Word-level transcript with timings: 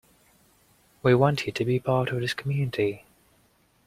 We 1.03 1.13
want 1.13 1.45
you 1.45 1.51
to 1.51 1.63
be 1.63 1.79
part 1.79 2.09
of 2.09 2.21
this 2.21 2.33
community. 2.33 3.05